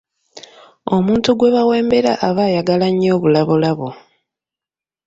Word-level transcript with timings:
Omuntu 0.95 1.29
gwe 1.33 1.49
bawembera 1.55 2.11
aba 2.27 2.41
ayagala 2.49 2.87
nnyo 2.91 3.09
obulabolabo. 3.17 3.89